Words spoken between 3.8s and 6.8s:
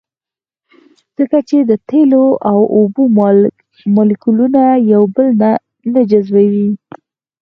مالیکولونه یو بل نه جذبوي